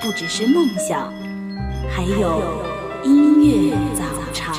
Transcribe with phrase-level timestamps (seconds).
[0.00, 1.12] 不只是梦想，
[1.90, 2.42] 还有
[3.04, 4.54] 音乐早茶。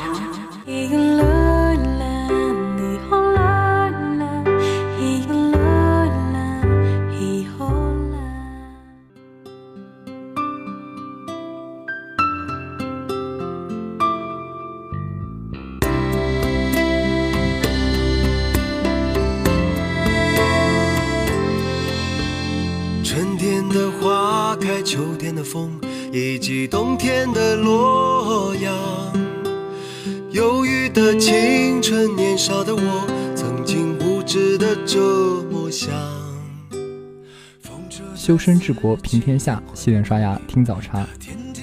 [38.32, 41.06] 修身治国平天下，洗脸刷牙听早茶。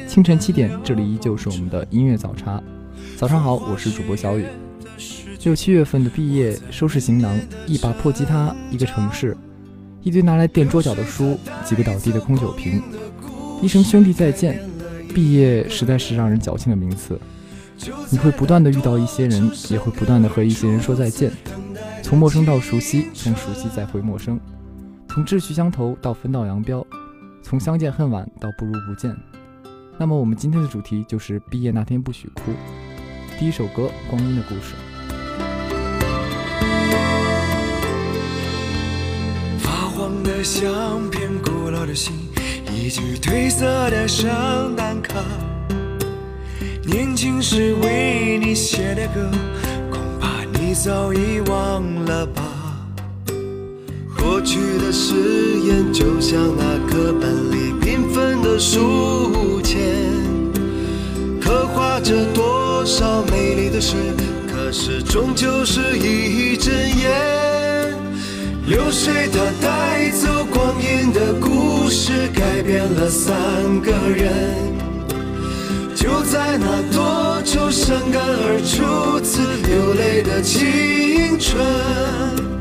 [0.08, 2.62] 清晨七点，这里依旧是我们的音乐早茶。
[3.18, 4.46] 早上好，我是主播小雨。
[5.44, 9.36] 六七月份的毕业，收拾行囊，一把破吉他，一个城市，
[10.04, 12.84] 一堆拿来垫桌角的书，几个倒地的空酒瓶，
[13.64, 14.62] 一声兄弟再见。
[15.12, 17.20] 毕业实在是让人矫情的名词。
[18.12, 21.32] 你会不断的遇到一些人，也会不断的和一些人说再见，
[22.04, 24.40] 从陌生到熟悉，从熟悉再回陌生，
[25.10, 26.86] 从志趣相投到分道扬镳，
[27.42, 29.14] 从相见恨晚到不如不见。
[29.98, 32.54] 那么我们今天的主题就是毕业那天不许哭。
[33.38, 34.76] 第一首歌《光阴的故事》。
[39.58, 42.16] 发黄的相片，古老的信，
[42.72, 45.16] 一句褪色的圣诞卡。
[46.86, 49.30] 年轻时为你写的歌，
[49.92, 52.44] 恐怕你早已忘了吧。
[54.22, 55.14] 过去的誓
[55.62, 59.80] 言，就像那课本里缤纷的书签，
[61.42, 63.96] 刻画着多少美丽的事，
[64.48, 67.98] 可是终究是一阵烟。
[68.68, 73.34] 流水它带走光阴的故事，改变了三
[73.82, 74.78] 个人。
[75.96, 82.59] 就在那多愁善感而初次流泪的青春。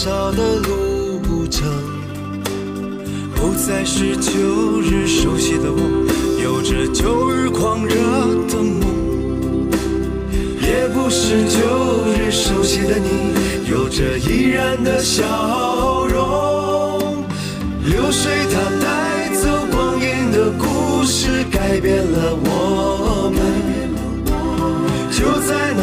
[0.00, 1.66] 少的路程？
[3.34, 6.06] 不再是旧日熟悉的我，
[6.40, 7.96] 有着旧日狂热
[8.46, 9.68] 的梦，
[10.62, 11.58] 也不是旧
[12.14, 13.34] 日熟悉的你，
[13.68, 17.24] 有着依然的笑容。
[17.84, 23.42] 流水它带走光阴的故事，改变了我们。
[25.10, 25.82] 就在那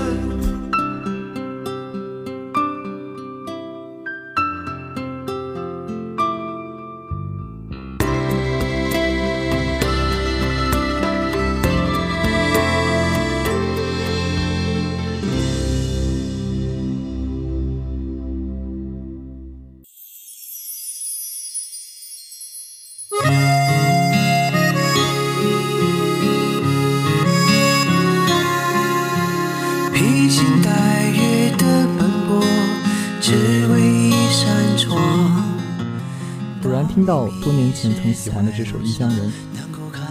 [37.01, 39.27] 听到多年前曾喜欢的这首《异乡人》，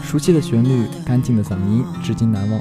[0.03, 2.61] 熟悉的旋律，干净的嗓音，至今难忘。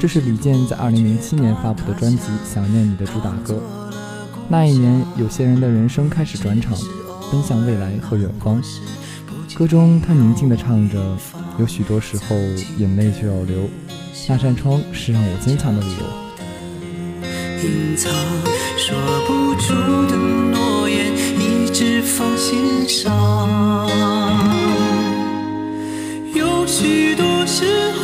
[0.00, 2.22] 这是李健在2007年发布的专辑
[2.54, 3.60] 《想念你》的主打歌。
[4.48, 6.72] 那一年，有些人的人生开始转场，
[7.30, 8.62] 奔向未来和远方。
[9.54, 10.98] 歌中他宁静地唱着
[11.60, 12.34] ：“有许多时候，
[12.78, 13.68] 眼泪就要流。
[14.26, 16.02] 那扇窗是让我坚强的理由。”
[17.62, 18.10] 隐藏
[18.78, 19.74] 说不出
[20.10, 21.12] 的诺言，
[21.74, 23.88] 一直放心上。
[26.32, 28.03] 有许多时候。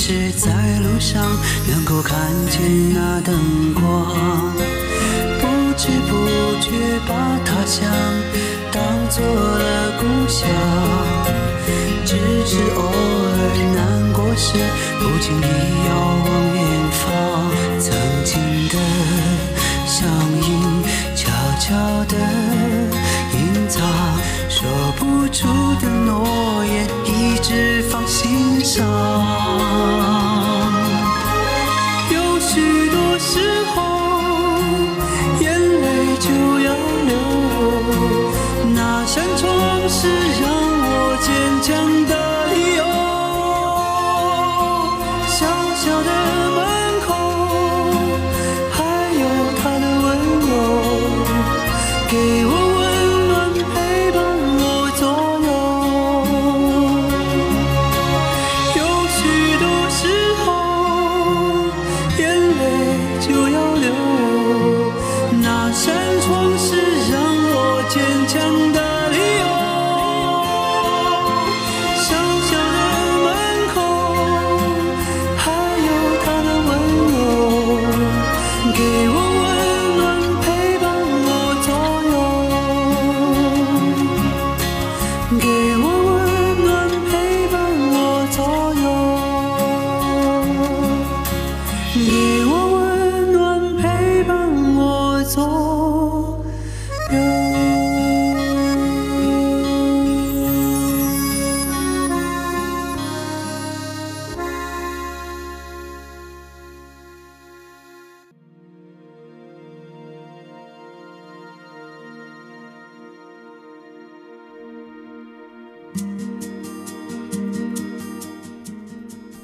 [0.00, 1.20] 是在路上
[1.66, 2.16] 能够看
[2.48, 3.34] 见那灯
[3.74, 3.82] 光，
[5.40, 5.46] 不
[5.76, 6.14] 知不
[6.60, 6.70] 觉
[7.04, 7.12] 把
[7.44, 7.84] 他乡
[8.70, 8.80] 当
[9.10, 10.48] 做了故乡，
[12.06, 12.14] 只
[12.46, 13.38] 是偶尔
[13.74, 14.54] 难过时
[15.00, 15.42] 不经意
[15.88, 15.90] 遥
[16.24, 16.62] 望远
[16.92, 17.02] 方，
[17.80, 17.90] 曾
[18.24, 18.74] 经的
[19.84, 19.98] 乡
[20.46, 20.48] 音
[21.16, 21.28] 悄
[21.58, 21.74] 悄
[22.04, 22.14] 地
[23.34, 23.82] 隐藏，
[24.48, 24.62] 说
[24.96, 25.48] 不出
[25.82, 28.47] 的诺言一直放心。
[28.68, 30.07] 上。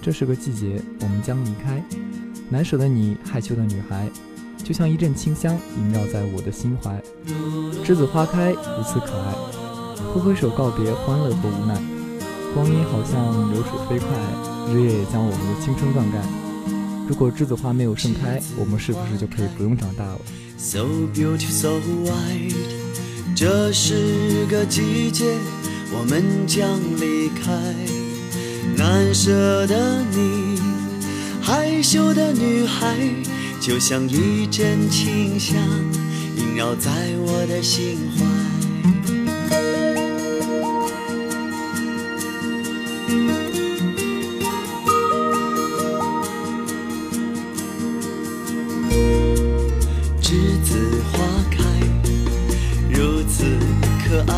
[0.05, 1.83] 这是个季节，我们将离开。
[2.51, 4.07] 难舍的你，害羞的女孩，
[4.63, 7.03] 就像一阵清香萦绕在我的心怀。
[7.83, 9.33] 栀子花开，如此可爱。
[10.13, 11.81] 挥挥手告别欢乐和无奈。
[12.53, 14.09] 光阴好像流水飞快，
[14.75, 17.09] 日夜也将我们的青春灌溉。
[17.09, 20.21] 如果栀子花没有盛开，我们是不是就可以不用长大了
[20.59, 20.81] ？So
[21.15, 22.55] beautiful, so white。
[23.35, 25.35] 这是个季节，
[25.95, 27.94] 我们将离开。
[28.87, 30.61] 难舍的你，
[31.41, 32.95] 害羞的女孩，
[33.59, 35.57] 就像一阵清香，
[36.37, 38.23] 萦绕在我的心怀。
[50.21, 51.19] 栀子花
[51.51, 51.65] 开，
[52.91, 53.45] 如此
[54.07, 54.35] 可爱，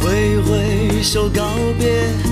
[0.00, 1.44] 挥挥手告
[1.78, 2.31] 别。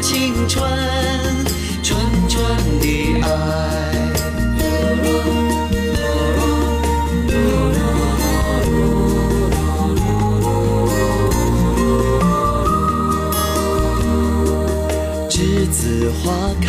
[0.00, 0.62] 青春，
[1.82, 1.98] 纯
[2.28, 2.44] 纯
[2.80, 3.28] 的爱。
[15.28, 16.68] 栀子花开，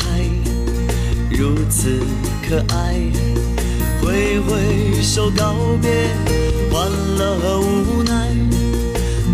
[1.29, 1.99] 如此
[2.47, 2.95] 可爱。
[4.01, 6.09] 挥挥手告别
[6.71, 8.35] 欢乐和无奈，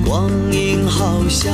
[0.06, 1.54] 光阴好像。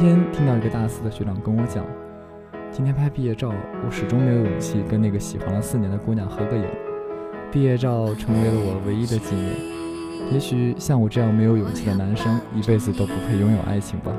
[0.00, 1.84] 今天听到一个大四的学长跟我讲
[2.72, 3.52] 今天拍毕业照
[3.84, 6.64] 我始终没有勇气跟那个喜欢了四年的姑娘合个影。
[7.52, 9.54] 毕业照成为了我唯一的纪念。
[10.32, 14.10] 也许像我这样没有勇气的男生一辈子都不配拥有爱情吧。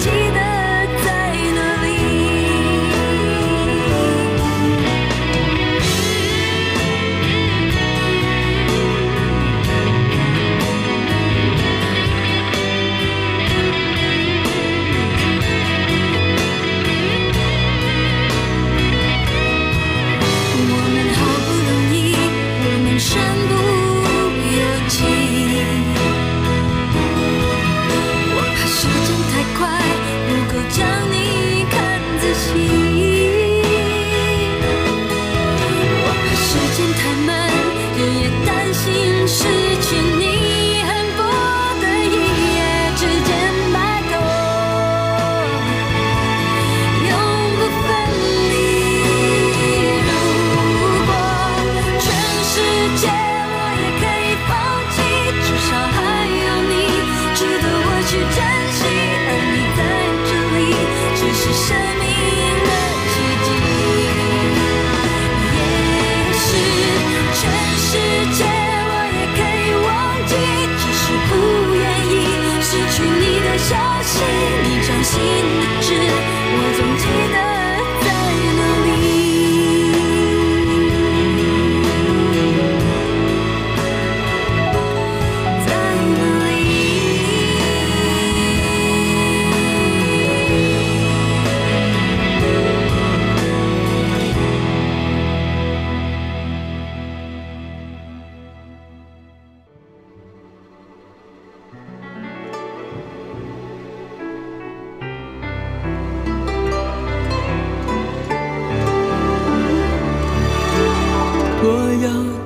[0.00, 0.49] 记得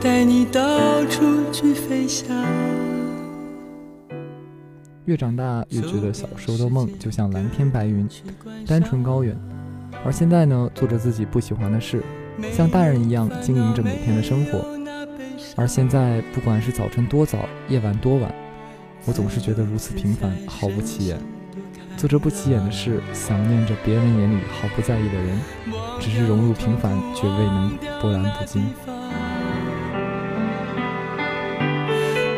[0.00, 2.28] 带你到处去飞翔。
[5.06, 8.08] 越长大越觉得小时候的梦就像蓝天白云，
[8.66, 9.38] 单纯高远。
[10.04, 12.02] 而现在呢，做着自己不喜欢的事，
[12.52, 14.64] 像大人一样经营着每天的生活。
[15.56, 18.34] 而现在，不管是早晨多早，夜晚多晚，
[19.04, 21.18] 我总是觉得如此平凡，毫不起眼。
[21.96, 25.38] 做着不起眼的事，想念着别人眼里毫不在意的人，
[26.00, 28.64] 只是融入平凡，却未能波澜不惊。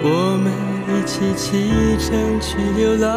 [0.08, 0.46] 我们
[0.86, 3.08] 一起启程去流浪，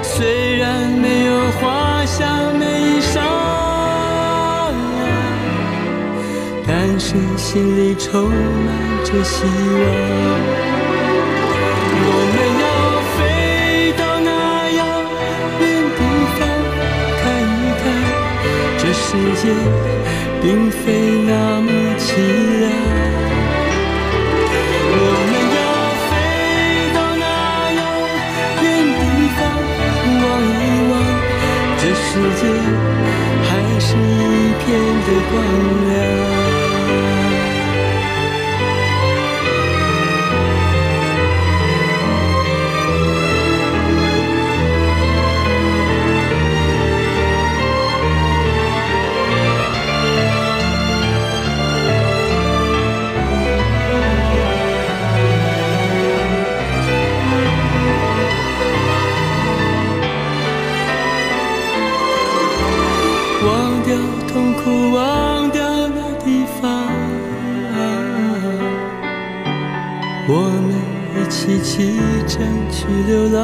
[0.00, 3.18] 虽然没有华厦美衣裳，
[6.64, 8.68] 但是心里充满
[9.04, 9.82] 着希望。
[12.00, 12.66] 我们要
[13.16, 13.18] 飞
[13.98, 14.30] 到那
[14.78, 14.80] 遥
[15.58, 15.62] 远
[15.98, 16.00] 地
[16.38, 16.38] 方，
[17.20, 17.22] 看
[17.58, 17.84] 一看
[18.78, 19.06] 这世
[19.42, 19.42] 界
[20.40, 20.76] 并非
[21.26, 21.66] 那么
[21.98, 22.06] 凄
[22.60, 22.64] 凉。
[32.40, 32.46] 界
[33.42, 35.38] 还是一片的光
[35.88, 36.57] 亮。
[64.68, 66.86] 苦，忘掉那地方，
[70.28, 70.32] 我
[70.66, 70.76] 们
[71.16, 72.36] 一起启程
[72.70, 73.38] 去流浪。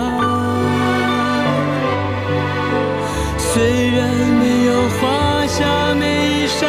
[3.39, 3.99] 虽然
[4.41, 6.03] 没有华厦美
[6.43, 6.61] 衣裳，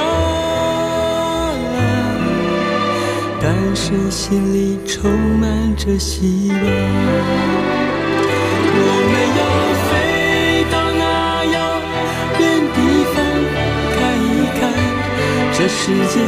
[3.42, 3.44] 但
[3.76, 7.75] 是心里充满着希望。
[15.68, 16.20] 这世界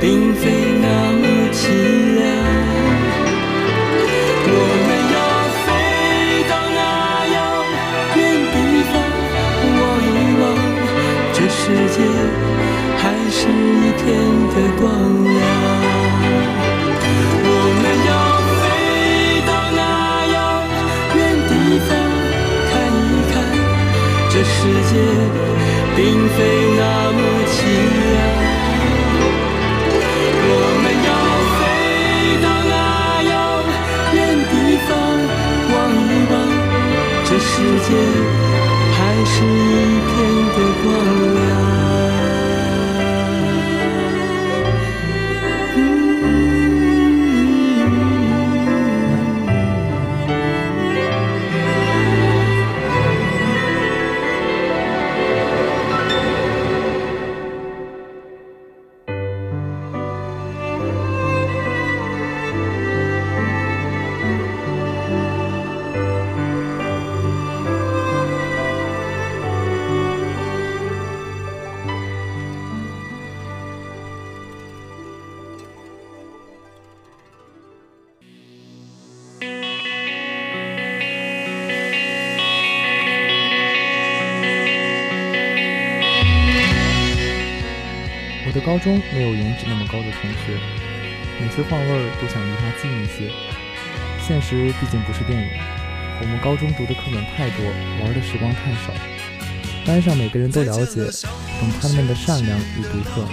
[0.00, 0.44] 并非
[0.80, 0.86] 那
[1.18, 1.66] 么凄
[2.14, 2.22] 凉。
[4.46, 4.54] 我
[4.86, 5.18] 们要
[5.66, 5.68] 飞
[6.48, 6.78] 到那
[7.34, 7.36] 遥
[8.14, 8.18] 远
[8.52, 8.56] 地
[8.92, 8.94] 方，
[9.80, 10.44] 望一望，
[11.32, 11.58] 这世
[11.90, 11.98] 界
[13.02, 14.14] 还是一片
[14.54, 14.84] 的光
[15.26, 15.34] 亮。
[17.42, 17.50] 我
[17.82, 18.10] 们要
[18.60, 18.62] 飞
[19.44, 19.80] 到那
[20.36, 20.38] 遥
[21.16, 21.50] 远地
[21.88, 21.90] 方，
[22.70, 23.34] 看一看，
[24.30, 24.54] 这世
[24.86, 24.94] 界
[25.96, 26.38] 并非
[26.78, 26.80] 那
[27.10, 27.18] 么
[27.50, 27.58] 凄
[27.90, 27.95] 凉。
[37.88, 40.16] 还是一片
[40.54, 40.86] 的光
[41.34, 41.85] 亮。
[88.76, 90.60] 高中没有颜值那么高的同学，
[91.40, 93.32] 每次换位都想离他近一些。
[94.20, 95.48] 现实毕竟不是电影，
[96.20, 97.64] 我们高中读的课本太多，
[98.04, 98.92] 玩的时光太少。
[99.86, 101.00] 班上每个人都了解，
[101.58, 103.26] 懂他们的善良与独特。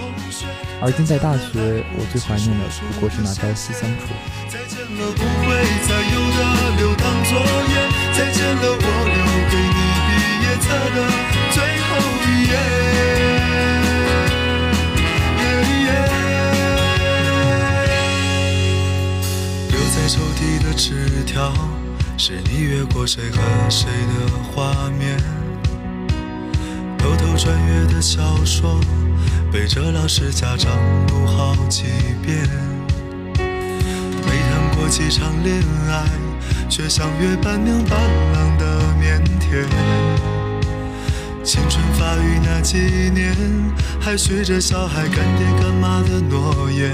[0.80, 4.16] 而今在大学，我最怀念的不过是那朝夕相处。
[4.48, 6.40] 再见了不会再有的
[6.80, 7.36] 流淌作
[7.68, 7.84] 业，
[8.16, 9.20] 再见了我留
[9.52, 9.76] 给你
[10.08, 11.04] 毕业册的
[11.52, 12.00] 最后
[12.32, 13.23] 一页。
[20.76, 21.52] 纸条，
[22.16, 25.16] 是你越过谁和谁的画面。
[26.98, 28.80] 偷偷穿越的小说，
[29.52, 30.72] 背着老师家长
[31.06, 31.84] 读好几
[32.22, 32.48] 遍。
[33.38, 36.04] 没谈过几场恋爱，
[36.68, 37.98] 却像约伴娘伴
[38.32, 39.64] 郎的腼腆。
[41.44, 42.78] 青春发育那几
[43.10, 43.36] 年，
[44.00, 46.92] 还许着小孩干爹干妈的诺言。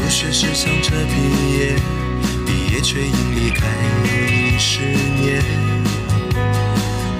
[0.00, 1.12] 入学时想着毕
[1.58, 1.74] 业，
[2.46, 3.66] 毕业却因离开
[4.04, 5.42] 又十年。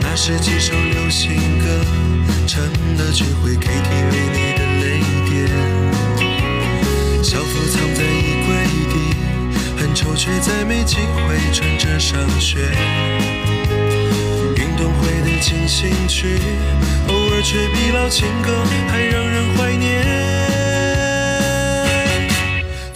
[0.00, 1.64] 那时几首流行歌，
[2.46, 2.62] 成
[2.96, 5.34] 了聚会 KTV 里的泪点。
[7.22, 8.48] 校服藏在衣柜
[8.88, 8.94] 底，
[9.76, 12.70] 很丑却再没机会穿着上学。
[14.56, 16.38] 运动会的进行曲，
[17.08, 20.57] 偶尔却比老情歌还让人怀念。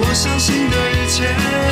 [0.00, 1.71] 我相信的一切。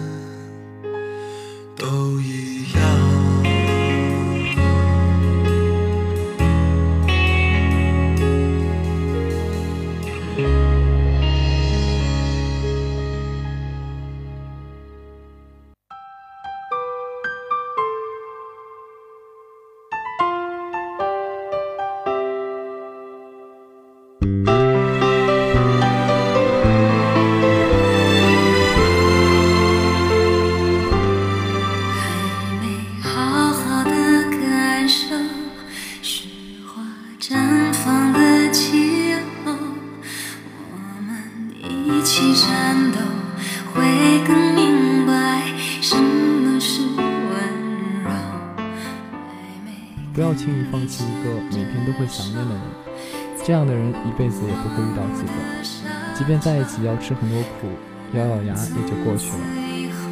[56.21, 57.67] 即便在一起要吃很多苦，
[58.13, 59.37] 咬咬牙也就过去了。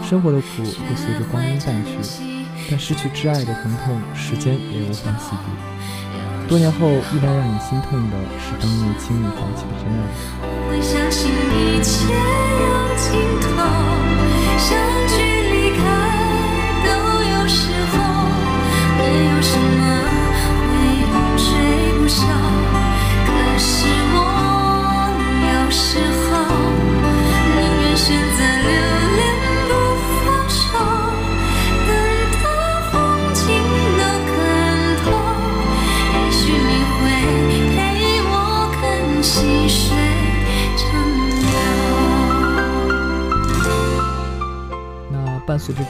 [0.04, 1.92] 生活的苦会随着光阴淡去，
[2.68, 6.48] 但失去挚爱的疼痛，时间也无法洗涤。
[6.48, 10.02] 多年后依然让你心痛的是当年轻易放弃的真爱。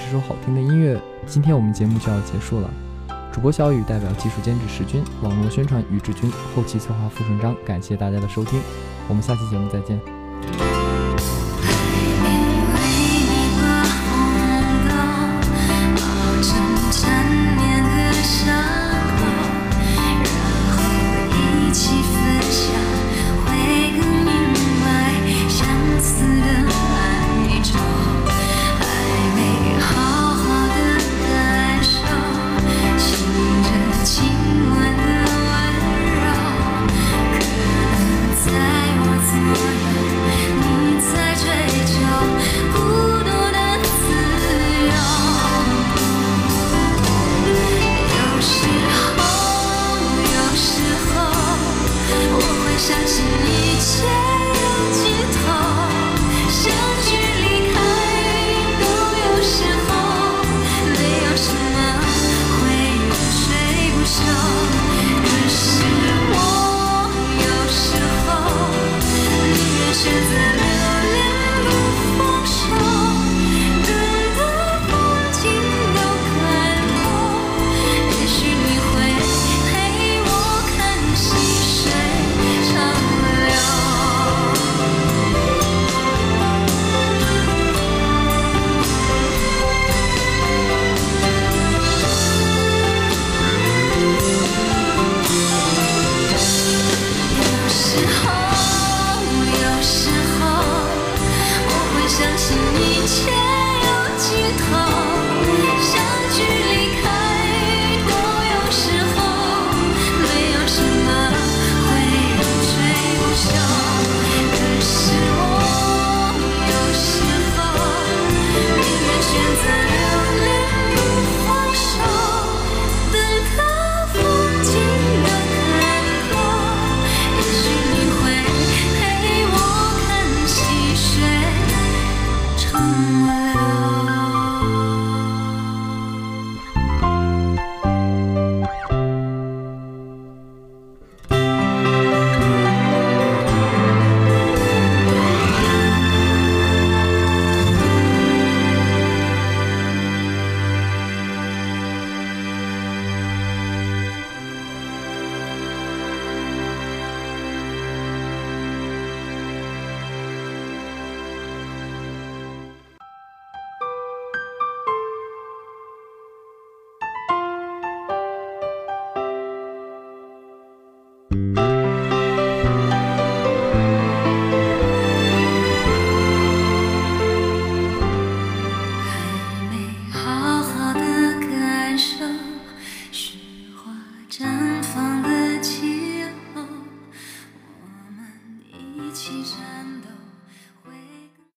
[0.10, 2.74] 一首好听的音乐，今天我们节目就要结束了。
[3.32, 8.60] 主播小雨代表技术监制石军，网络宣传于志军，后期策划付顺章，感谢大家的收听，
[9.08, 10.18] 我们下期节目再见。